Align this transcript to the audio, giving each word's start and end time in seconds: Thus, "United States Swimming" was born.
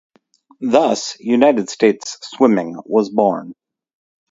Thus, 0.63 1.15
"United 1.19 1.69
States 1.69 2.17
Swimming" 2.23 2.75
was 2.87 3.11
born. 3.11 3.53